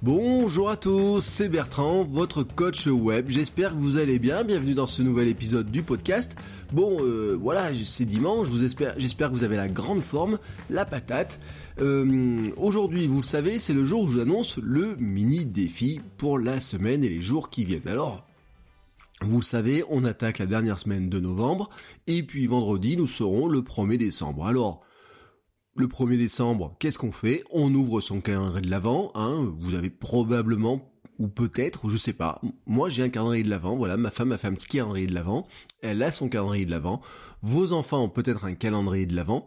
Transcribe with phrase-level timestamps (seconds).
[0.00, 3.30] Bonjour à tous, c'est Bertrand, votre coach web.
[3.30, 4.44] J'espère que vous allez bien.
[4.44, 6.36] Bienvenue dans ce nouvel épisode du podcast.
[6.72, 8.46] Bon, euh, voilà, c'est dimanche.
[8.48, 10.38] J'espère que vous avez la grande forme,
[10.70, 11.40] la patate.
[11.80, 16.00] Euh, Aujourd'hui, vous le savez, c'est le jour où je vous annonce le mini défi
[16.16, 17.88] pour la semaine et les jours qui viennent.
[17.88, 18.24] Alors,
[19.22, 21.70] vous le savez, on attaque la dernière semaine de novembre,
[22.06, 24.46] et puis vendredi, nous serons le 1er décembre.
[24.46, 24.80] Alors,
[25.78, 27.44] le 1er décembre, qu'est-ce qu'on fait?
[27.52, 32.40] On ouvre son calendrier de l'Avent, hein, vous avez probablement, ou peut-être, je sais pas,
[32.66, 35.14] moi j'ai un calendrier de l'Avent, voilà, ma femme a fait un petit calendrier de
[35.14, 35.46] l'Avent,
[35.82, 37.00] elle a son calendrier de l'Avent,
[37.42, 39.46] vos enfants ont peut-être un calendrier de l'Avent,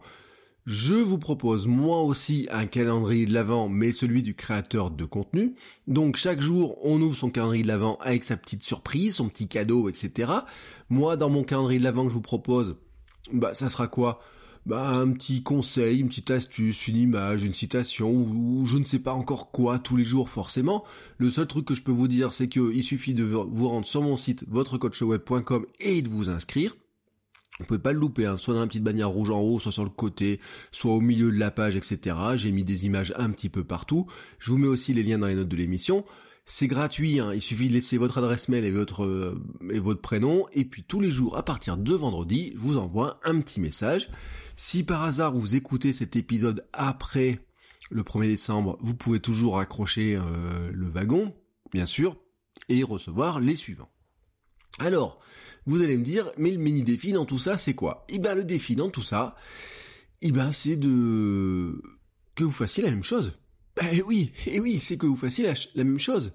[0.64, 5.56] je vous propose moi aussi un calendrier de l'Avent, mais celui du créateur de contenu.
[5.88, 9.48] Donc chaque jour, on ouvre son calendrier de l'Avent avec sa petite surprise, son petit
[9.48, 10.30] cadeau, etc.
[10.88, 12.76] Moi, dans mon calendrier de l'Avent que je vous propose,
[13.32, 14.20] bah ça sera quoi?
[14.66, 19.00] Bah, un petit conseil, une petite astuce, une image, une citation, ou, je ne sais
[19.00, 20.84] pas encore quoi tous les jours forcément.
[21.18, 24.02] Le seul truc que je peux vous dire, c'est qu'il suffit de vous rendre sur
[24.02, 26.76] mon site votrecoachweb.com et de vous inscrire.
[27.58, 29.72] Vous pouvez pas le louper, hein, soit dans la petite bannière rouge en haut, soit
[29.72, 30.40] sur le côté,
[30.70, 32.16] soit au milieu de la page, etc.
[32.36, 34.06] J'ai mis des images un petit peu partout.
[34.38, 36.04] Je vous mets aussi les liens dans les notes de l'émission.
[36.44, 37.32] C'est gratuit, hein.
[37.32, 39.40] il suffit de laisser votre adresse mail et votre, euh,
[39.70, 43.20] et votre prénom, et puis tous les jours, à partir de vendredi, je vous envoie
[43.24, 44.10] un petit message.
[44.56, 47.38] Si par hasard vous écoutez cet épisode après
[47.90, 51.32] le 1er décembre, vous pouvez toujours accrocher euh, le wagon,
[51.72, 52.16] bien sûr,
[52.68, 53.90] et recevoir les suivants.
[54.78, 55.20] Alors,
[55.66, 58.04] vous allez me dire, mais le mini défi dans tout ça, c'est quoi?
[58.08, 59.36] Eh bien, le défi dans tout ça,
[60.22, 61.82] eh ben, c'est de
[62.34, 63.32] que vous fassiez la même chose.
[63.80, 66.32] Eh oui, eh oui, c'est que vous fassiez la, même chose.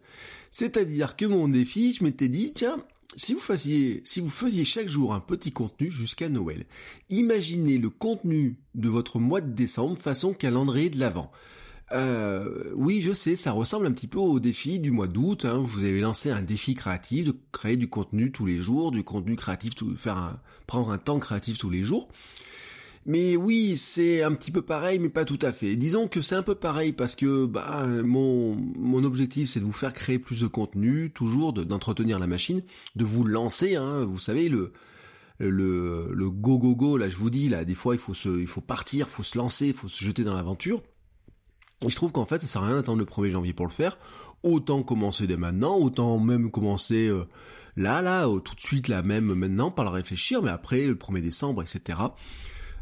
[0.49, 2.83] C'est-à-dire que mon défi, je m'étais dit, tiens,
[3.15, 6.65] si vous faisiez, si vous faisiez chaque jour un petit contenu jusqu'à Noël,
[7.09, 11.31] imaginez le contenu de votre mois de décembre façon calendrier de l'Avent.
[11.93, 15.45] Euh, oui, je sais, ça ressemble un petit peu au défi du mois d'août.
[15.45, 19.03] Hein, vous avez lancé un défi créatif de créer du contenu tous les jours, du
[19.03, 22.09] contenu créatif, tout, faire un, prendre un temps créatif tous les jours.
[23.07, 25.77] Mais oui, c'est un petit peu pareil, mais pas tout à fait.
[25.77, 29.71] Disons que c'est un peu pareil parce que bah, mon, mon objectif c'est de vous
[29.71, 32.61] faire créer plus de contenu, toujours d'entretenir la machine,
[32.97, 33.77] de vous lancer.
[33.77, 34.71] Hein, vous savez le
[35.39, 38.41] le le go go go là, je vous dis là, des fois il faut se
[38.41, 40.83] il faut partir, il faut se lancer, il faut se jeter dans l'aventure.
[41.85, 43.71] Et je trouve qu'en fait, ça sert à rien d'attendre le 1er janvier pour le
[43.71, 43.97] faire.
[44.41, 47.25] Autant commencer dès maintenant, autant même commencer euh,
[47.75, 51.21] là, là, tout de suite, là, même maintenant, pas le réfléchir, mais après, le 1er
[51.21, 51.99] décembre, etc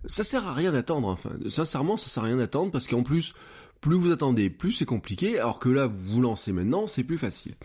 [0.07, 1.09] ça sert à rien d'attendre.
[1.09, 3.33] Enfin, sincèrement, ça sert à rien d'attendre parce qu'en plus,
[3.81, 7.17] plus vous attendez, plus c'est compliqué, alors que là, vous vous lancez maintenant, c'est plus
[7.17, 7.55] facile.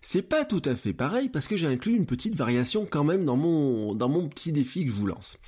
[0.00, 3.24] C'est pas tout à fait pareil parce que j'ai inclus une petite variation quand même
[3.24, 5.38] dans mon, dans mon petit défi que je vous lance.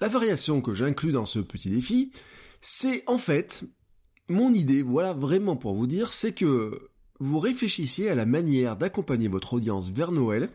[0.00, 2.12] La variation que j'inclus dans ce petit défi,
[2.60, 3.64] c'est en fait,
[4.28, 6.88] mon idée, voilà vraiment pour vous dire, c'est que
[7.20, 10.48] vous réfléchissiez à la manière d'accompagner votre audience vers Noël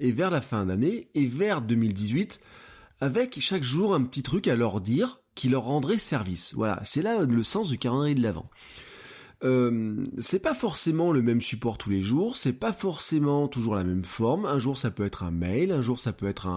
[0.00, 2.40] et vers la fin d'année et vers 2018
[3.00, 6.54] avec chaque jour un petit truc à leur dire qui leur rendrait service.
[6.54, 8.50] Voilà, c'est là le sens du calendrier de l'avant.
[9.44, 13.84] Euh, c'est pas forcément le même support tous les jours, c'est pas forcément toujours la
[13.84, 14.46] même forme.
[14.46, 16.48] Un jour ça peut être un mail, un jour ça peut être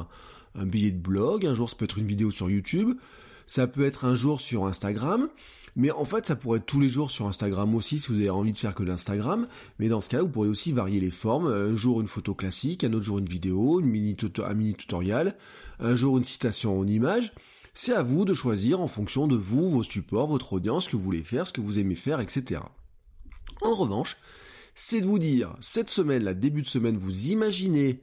[0.56, 2.98] un billet de blog, un jour ça peut être une vidéo sur YouTube,
[3.46, 5.30] ça peut être un jour sur Instagram.
[5.76, 8.30] Mais en fait, ça pourrait être tous les jours sur Instagram aussi si vous avez
[8.30, 9.48] envie de faire que l'Instagram.
[9.80, 11.48] Mais dans ce cas, vous pourrez aussi varier les formes.
[11.48, 14.16] Un jour une photo classique, un autre jour une vidéo, un mini
[14.76, 15.36] tutoriel,
[15.80, 17.34] un jour une citation en image.
[17.74, 20.98] C'est à vous de choisir en fonction de vous, vos supports, votre audience, ce que
[20.98, 22.62] vous voulez faire, ce que vous aimez faire, etc.
[23.62, 24.18] En revanche,
[24.76, 28.02] c'est de vous dire, cette semaine, la début de semaine, vous imaginez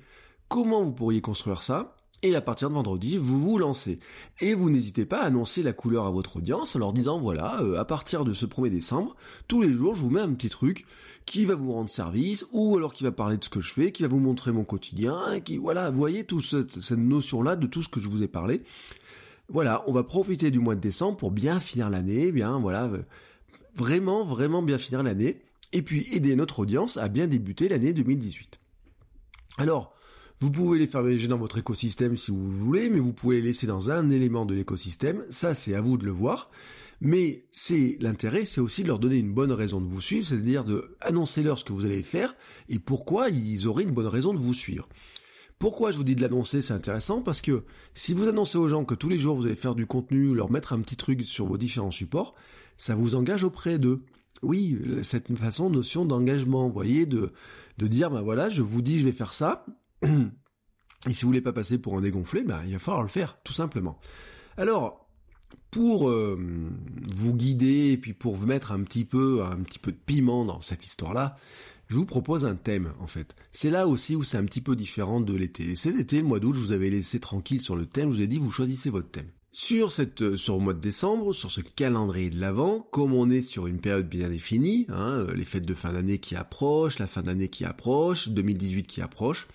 [0.48, 4.00] comment vous pourriez construire ça, et à partir de vendredi, vous vous lancez.
[4.40, 7.62] Et vous n'hésitez pas à annoncer la couleur à votre audience en leur disant voilà,
[7.62, 9.14] euh, à partir de ce 1er décembre,
[9.46, 10.84] tous les jours, je vous mets un petit truc
[11.26, 13.92] qui va vous rendre service, ou alors qui va parler de ce que je fais,
[13.92, 17.82] qui va vous montrer mon quotidien, qui, voilà, vous voyez toute cette, notion-là de tout
[17.82, 18.62] ce que je vous ai parlé.
[19.50, 22.90] Voilà, on va profiter du mois de décembre pour bien finir l'année, bien, voilà,
[23.74, 25.42] vraiment, vraiment bien finir l'année,
[25.74, 28.58] et puis aider notre audience à bien débuter l'année 2018.
[29.58, 29.92] Alors,
[30.40, 33.48] vous pouvez les faire voyager dans votre écosystème si vous voulez, mais vous pouvez les
[33.48, 35.24] laisser dans un élément de l'écosystème.
[35.30, 36.50] Ça, c'est à vous de le voir.
[37.00, 40.64] Mais c'est l'intérêt, c'est aussi de leur donner une bonne raison de vous suivre, c'est-à-dire
[40.64, 42.34] de annoncer leur ce que vous allez faire
[42.68, 44.88] et pourquoi ils auraient une bonne raison de vous suivre.
[45.60, 47.64] Pourquoi je vous dis de l'annoncer, c'est intéressant parce que
[47.94, 50.50] si vous annoncez aux gens que tous les jours vous allez faire du contenu, leur
[50.50, 52.34] mettre un petit truc sur vos différents supports,
[52.76, 54.02] ça vous engage auprès d'eux.
[54.42, 57.32] Oui, cette façon, notion d'engagement, vous voyez, de,
[57.78, 59.66] de dire, ben voilà, je vous dis je vais faire ça,
[60.02, 63.38] et si vous voulez pas passer pour un dégonflé, ben il va falloir le faire,
[63.42, 63.98] tout simplement.
[64.56, 65.08] Alors,
[65.70, 66.38] pour euh,
[67.14, 70.44] vous guider et puis pour vous mettre un petit peu un petit peu de piment
[70.44, 71.36] dans cette histoire-là,
[71.88, 73.34] je vous propose un thème en fait.
[73.50, 75.74] C'est là aussi où c'est un petit peu différent de l'été.
[75.76, 78.22] C'est l'été, le mois d'août, je vous avais laissé tranquille sur le thème, je vous
[78.22, 79.30] ai dit vous choisissez votre thème.
[79.50, 83.30] Sur cette, euh, sur le mois de décembre, sur ce calendrier de l'Avent, comme on
[83.30, 86.98] est sur une période bien définie, hein, euh, les fêtes de fin d'année qui approchent,
[86.98, 89.48] la fin d'année qui approche, 2018 qui approche,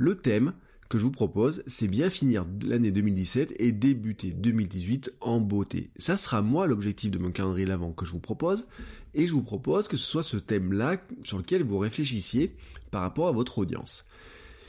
[0.00, 0.54] le thème,
[0.88, 5.90] que je vous propose, c'est bien finir l'année 2017 et débuter 2018 en beauté.
[5.98, 8.66] Ça sera moi l'objectif de mon calendrier l'avant que je vous propose,
[9.12, 12.56] et je vous propose que ce soit ce thème-là sur lequel vous réfléchissiez
[12.90, 14.04] par rapport à votre audience.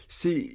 [0.09, 0.51] C'est,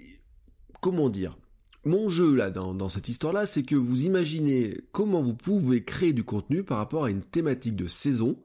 [0.83, 1.39] comment dire,
[1.87, 6.23] mon jeu là dans, cette histoire-là, c'est que vous imaginez comment vous pouvez créer du
[6.23, 8.37] contenu par rapport à une thématique de saison,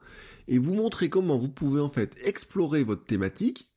[0.48, 3.68] et vous montrer comment vous pouvez en fait explorer votre thématique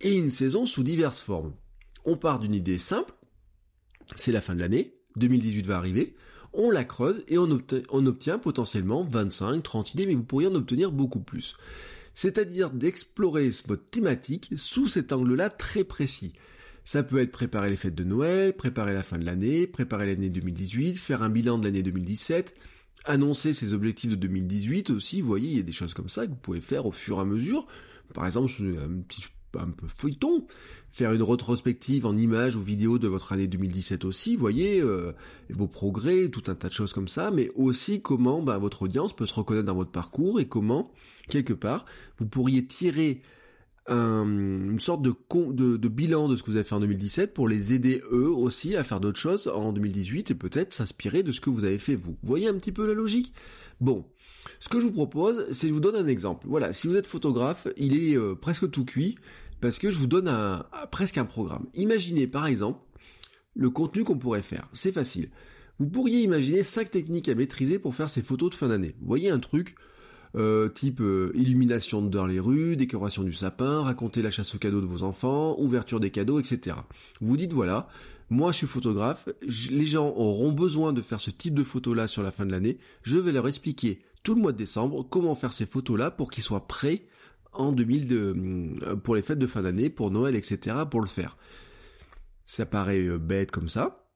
[0.00, 1.52] et une saison sous diverses formes
[2.04, 3.12] on part d'une idée simple,
[4.16, 6.14] c'est la fin de l'année, 2018 va arriver,
[6.52, 10.90] on la creuse et on, obtient, potentiellement 25, 30 idées, mais vous pourriez en obtenir
[10.90, 11.56] beaucoup plus.
[12.12, 16.32] C'est-à-dire d'explorer votre thématique sous cet angle-là très précis.
[16.84, 20.30] Ça peut être préparer les fêtes de Noël, préparer la fin de l'année, préparer l'année
[20.30, 22.54] 2018, faire un bilan de l'année 2017,
[23.04, 26.26] annoncer ses objectifs de 2018 aussi, vous voyez, il y a des choses comme ça
[26.26, 27.66] que vous pouvez faire au fur et à mesure.
[28.12, 29.22] Par exemple, un petit
[29.58, 30.46] un peu feuilleton,
[30.92, 35.12] faire une rétrospective en images ou vidéos de votre année 2017 aussi, voyez, euh,
[35.48, 39.14] vos progrès, tout un tas de choses comme ça, mais aussi comment bah, votre audience
[39.14, 40.92] peut se reconnaître dans votre parcours et comment,
[41.28, 41.84] quelque part,
[42.18, 43.22] vous pourriez tirer
[43.88, 45.12] une sorte de,
[45.52, 48.30] de, de, bilan de ce que vous avez fait en 2017 pour les aider eux
[48.30, 51.78] aussi à faire d'autres choses en 2018 et peut-être s'inspirer de ce que vous avez
[51.78, 51.96] fait.
[51.96, 53.32] Vous voyez un petit peu la logique?
[53.80, 54.04] Bon,
[54.58, 56.46] ce que je vous propose, c'est je vous donne un exemple.
[56.48, 59.16] Voilà, si vous êtes photographe, il est euh, presque tout cuit
[59.60, 60.30] parce que je vous donne
[60.90, 61.66] presque un programme.
[61.74, 62.80] Imaginez par exemple
[63.54, 64.68] le contenu qu'on pourrait faire.
[64.72, 65.30] C'est facile.
[65.78, 68.94] Vous pourriez imaginer cinq techniques à maîtriser pour faire ces photos de fin d'année.
[69.00, 69.76] Vous voyez un truc
[70.36, 74.80] euh, type euh, illumination dans les rues, décoration du sapin, raconter la chasse aux cadeaux
[74.80, 76.76] de vos enfants, ouverture des cadeaux, etc.
[77.20, 77.88] Vous dites voilà,
[78.30, 79.28] moi je suis photographe,
[79.70, 82.78] les gens auront besoin de faire ce type de photos-là sur la fin de l'année,
[83.02, 86.44] je vais leur expliquer tout le mois de décembre comment faire ces photos-là pour qu'ils
[86.44, 87.06] soient prêts
[87.52, 90.76] en 2000 euh, pour les fêtes de fin d'année, pour Noël, etc.
[90.90, 91.36] pour le faire.
[92.46, 94.06] Ça paraît euh, bête comme ça.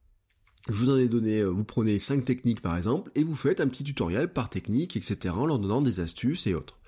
[0.69, 3.61] Je vous en ai donné, euh, vous prenez 5 techniques par exemple, et vous faites
[3.61, 5.35] un petit tutoriel par technique, etc.
[5.37, 6.79] en leur donnant des astuces et autres.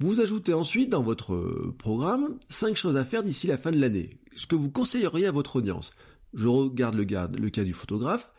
[0.00, 4.16] Vous ajoutez ensuite dans votre programme 5 choses à faire d'ici la fin de l'année.
[4.36, 5.92] Ce que vous conseilleriez à votre audience.
[6.34, 8.30] Je regarde le, cas du photographe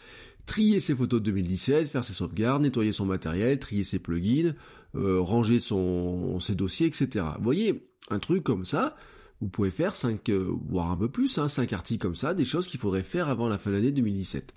[0.45, 4.56] trier ses photos de 2017, faire ses sauvegardes, nettoyer son matériel, trier ses plugins,
[4.95, 7.25] euh, ranger ses dossiers, etc.
[7.38, 8.95] Vous voyez, un truc comme ça,
[9.41, 12.45] vous pouvez faire 5, euh, voire un peu plus, hein, 5 articles comme ça, des
[12.45, 14.53] choses qu'il faudrait faire avant la fin de l'année 2017.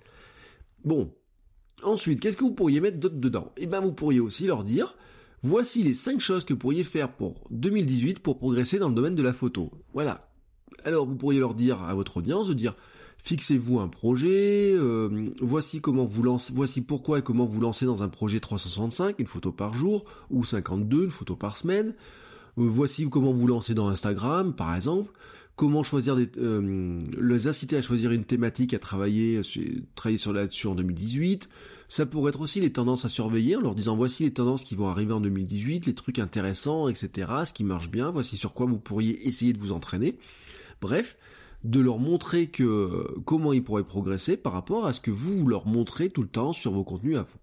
[0.83, 1.13] Bon.
[1.83, 3.51] Ensuite, qu'est-ce que vous pourriez mettre d'autre dedans?
[3.57, 4.95] Eh ben, vous pourriez aussi leur dire,
[5.41, 9.15] voici les 5 choses que vous pourriez faire pour 2018 pour progresser dans le domaine
[9.15, 9.69] de la photo.
[9.93, 10.31] Voilà.
[10.85, 12.75] Alors, vous pourriez leur dire à votre audience de dire,
[13.23, 18.03] Fixez-vous un projet, euh, voici comment vous lancez, voici pourquoi et comment vous lancez dans
[18.03, 21.95] un projet 365, une photo par jour, ou 52, une photo par semaine.
[22.57, 25.09] Euh, voici comment vous lancez dans Instagram, par exemple.
[25.55, 29.39] Comment choisir des, euh, les inciter à choisir une thématique à travailler,
[29.95, 31.47] travailler sur là-dessus en 2018.
[31.87, 34.75] Ça pourrait être aussi les tendances à surveiller en leur disant voici les tendances qui
[34.75, 37.31] vont arriver en 2018, les trucs intéressants, etc.
[37.45, 40.17] Ce qui marche bien, voici sur quoi vous pourriez essayer de vous entraîner.
[40.81, 41.17] Bref,
[41.63, 45.65] de leur montrer que comment ils pourraient progresser par rapport à ce que vous leur
[45.65, 47.37] montrez tout le temps sur vos contenus à vous.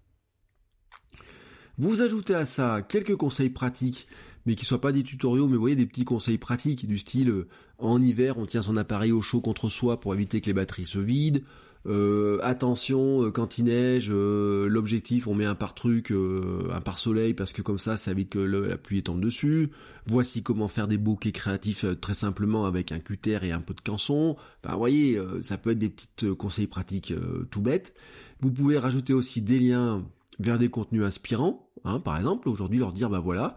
[1.77, 4.07] Vous ajoutez à ça quelques conseils pratiques,
[4.45, 7.29] mais qui soient pas des tutoriaux, mais vous voyez des petits conseils pratiques du style
[7.29, 7.47] euh,
[7.79, 10.85] en hiver on tient son appareil au chaud contre soi pour éviter que les batteries
[10.85, 11.41] se vident,
[11.87, 16.97] euh, attention euh, quand il neige, euh, l'objectif on met un par truc, un par
[16.97, 19.69] soleil parce que comme ça ça évite que la pluie tombe dessus.
[20.05, 23.81] Voici comment faire des bouquets créatifs très simplement avec un cutter et un peu de
[23.81, 24.35] canson.
[24.63, 27.13] Ben, vous voyez, ça peut être des petits conseils pratiques
[27.49, 27.93] tout bêtes.
[28.41, 30.05] Vous pouvez rajouter aussi des liens
[30.39, 33.55] vers des contenus inspirants, hein, par exemple aujourd'hui leur dire bah voilà.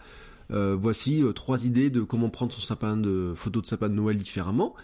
[0.51, 4.75] voici trois idées de comment prendre son sapin de photo de sapin de Noël différemment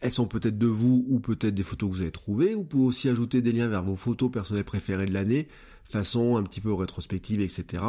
[0.00, 2.54] elles sont peut-être de vous ou peut-être des photos que vous avez trouvées.
[2.54, 5.48] Vous pouvez aussi ajouter des liens vers vos photos personnelles préférées de l'année,
[5.84, 7.82] façon un petit peu rétrospective, etc.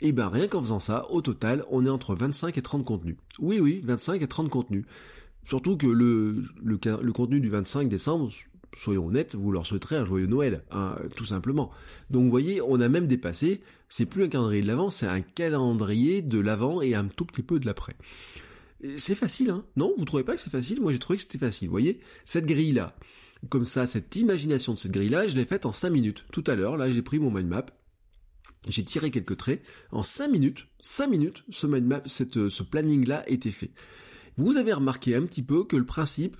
[0.00, 3.16] Et ben rien qu'en faisant ça, au total, on est entre 25 et 30 contenus.
[3.38, 4.84] Oui, oui, 25 et 30 contenus.
[5.44, 8.30] Surtout que le contenu du 25 décembre,
[8.76, 11.70] soyons honnêtes, vous leur souhaiterez un joyeux Noël, hein, tout simplement.
[12.10, 15.20] Donc vous voyez, on a même dépassé, c'est plus un calendrier de l'avant, c'est un
[15.20, 17.94] calendrier de l'avant et un tout petit peu de l'après.
[18.96, 20.80] C'est facile, hein Non, vous trouvez pas que c'est facile?
[20.80, 21.68] Moi j'ai trouvé que c'était facile.
[21.68, 22.96] Vous voyez, cette grille-là,
[23.48, 26.24] comme ça, cette imagination de cette grille-là, je l'ai faite en 5 minutes.
[26.32, 27.66] Tout à l'heure, là j'ai pris mon mind map,
[28.68, 33.24] j'ai tiré quelques traits, en 5 minutes, 5 minutes, ce mind map, cette, ce planning-là
[33.28, 33.70] était fait.
[34.36, 36.36] Vous avez remarqué un petit peu que le principe,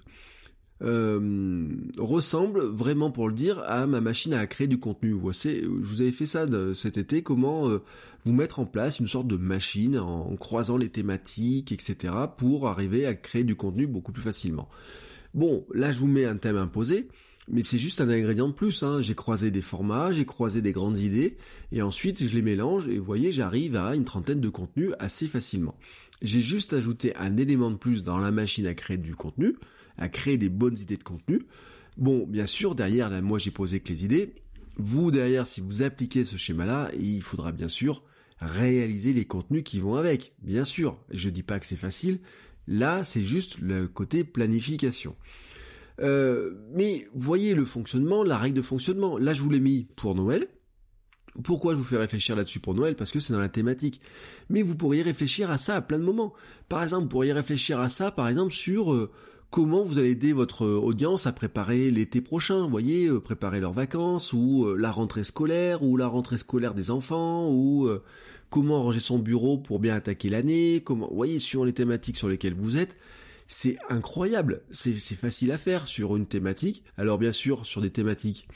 [0.83, 1.69] euh,
[1.99, 5.13] ressemble vraiment pour le dire à ma machine à créer du contenu.
[5.13, 7.83] Voyez, je vous avais fait ça cet été, comment euh,
[8.25, 12.13] vous mettre en place une sorte de machine en, croisant les thématiques, etc.
[12.37, 14.69] pour arriver à créer du contenu beaucoup plus facilement.
[15.33, 17.09] Bon, là je vous mets un thème imposé,
[17.49, 18.83] mais c'est juste un ingrédient de plus.
[18.83, 19.01] Hein.
[19.01, 21.37] J'ai croisé des formats, j'ai croisé des grandes idées,
[21.73, 25.27] et ensuite je les mélange, et vous voyez, j'arrive à une trentaine de contenus assez
[25.27, 25.77] facilement.
[26.23, 29.55] J'ai juste ajouté un élément de plus dans la machine à créer du contenu,
[29.99, 31.43] à créer des bonnes idées de contenu.
[31.97, 34.35] Bon, bien sûr, derrière, là, moi j'ai posé que les idées.
[34.77, 38.03] Vous, derrière, si vous appliquez ce schéma-là, il faudra bien sûr
[38.39, 40.35] réaliser les contenus qui vont avec.
[40.43, 42.21] Bien sûr, je dis pas que c'est facile.
[42.69, 45.17] Là, c'est juste le côté planification.
[46.01, 49.17] Euh, mais voyez le fonctionnement, la règle de fonctionnement.
[49.17, 50.49] Là, je vous l'ai mis pour Noël.
[51.45, 52.97] Pourquoi je vous fais réfléchir là-dessus pour Noël?
[52.97, 54.01] Parce que c'est dans la thématique.
[54.49, 56.33] Mais vous pourriez réfléchir à ça à plein de moments.
[56.69, 59.11] Par exemple, vous pourriez réfléchir à ça, par exemple, sur euh,
[59.51, 63.73] comment vous allez aider votre euh, audience à préparer l'été prochain, voyez, euh, préparer leurs
[63.73, 67.89] vacances, ou euh, la rentrée scolaire, ou la rentrée scolaire des enfants, ou
[68.51, 72.29] comment ranger son bureau pour bien attaquer l'année, comment, vous voyez, sur les thématiques sur
[72.29, 72.97] lesquelles vous êtes,
[73.49, 76.83] c'est incroyable, c'est facile à faire sur une thématique.
[76.97, 78.49] Alors bien sûr, sur des thématiques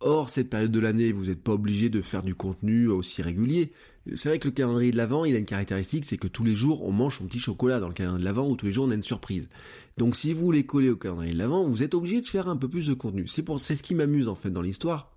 [0.00, 3.72] Or, cette période de l'année, vous n'êtes pas obligé de faire du contenu aussi régulier.
[4.14, 6.54] C'est vrai que le calendrier de l'Avent, il a une caractéristique, c'est que tous les
[6.54, 8.86] jours, on mange son petit chocolat dans le calendrier de l'Avent, ou tous les jours,
[8.86, 9.48] on a une surprise.
[9.96, 12.56] Donc, si vous voulez coller au calendrier de l'Avent, vous êtes obligé de faire un
[12.56, 13.26] peu plus de contenu.
[13.26, 15.16] C'est pour, c'est ce qui m'amuse, en fait, dans l'histoire.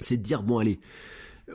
[0.00, 0.80] C'est de dire, bon, allez,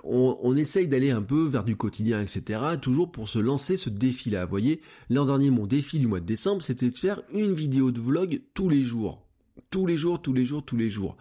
[0.03, 3.89] on, on essaye d'aller un peu vers du quotidien, etc., toujours pour se lancer ce
[3.89, 4.45] défi-là.
[4.45, 7.89] Vous voyez, l'an dernier, mon défi du mois de décembre, c'était de faire une vidéo
[7.89, 9.23] de vlog tous les jours.
[9.71, 11.17] Tous les jours, tous les jours, tous les jours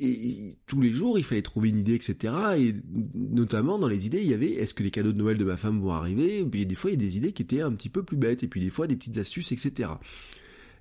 [0.00, 2.34] et tous les jours il fallait trouver une idée, etc.
[2.58, 2.74] Et
[3.14, 5.56] notamment dans les idées, il y avait est-ce que les cadeaux de Noël de ma
[5.56, 6.40] femme vont arriver?
[6.40, 8.16] Et puis des fois il y a des idées qui étaient un petit peu plus
[8.16, 9.90] bêtes, et puis des fois des petites astuces, etc.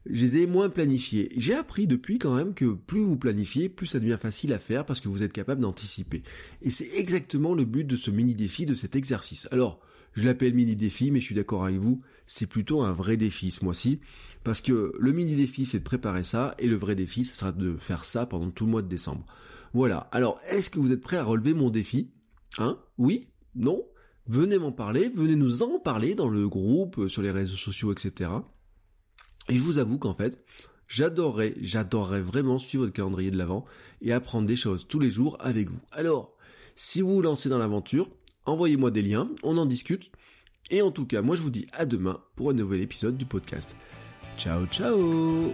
[0.05, 1.29] Je les ai moins planifiées.
[1.37, 4.85] J'ai appris depuis quand même que plus vous planifiez, plus ça devient facile à faire
[4.85, 6.23] parce que vous êtes capable d'anticiper.
[6.61, 9.47] Et c'est exactement le but de ce mini défi, de cet exercice.
[9.51, 9.79] Alors,
[10.13, 13.51] je l'appelle mini défi, mais je suis d'accord avec vous, c'est plutôt un vrai défi
[13.51, 13.99] ce mois-ci,
[14.43, 17.51] parce que le mini défi c'est de préparer ça, et le vrai défi ce sera
[17.51, 19.25] de faire ça pendant tout le mois de décembre.
[19.73, 22.11] Voilà, alors est-ce que vous êtes prêts à relever mon défi?
[22.57, 22.79] Hein?
[22.97, 23.27] Oui?
[23.55, 23.85] Non?
[24.25, 28.31] Venez m'en parler, venez nous en parler dans le groupe, sur les réseaux sociaux, etc.
[29.49, 30.43] Et je vous avoue qu'en fait,
[30.87, 33.65] j'adorerais, j'adorerais vraiment suivre le calendrier de l'Avent
[34.01, 35.79] et apprendre des choses tous les jours avec vous.
[35.91, 36.33] Alors,
[36.75, 38.09] si vous vous lancez dans l'aventure,
[38.45, 40.11] envoyez-moi des liens, on en discute.
[40.71, 43.25] Et en tout cas, moi je vous dis à demain pour un nouvel épisode du
[43.25, 43.75] podcast.
[44.37, 45.53] Ciao ciao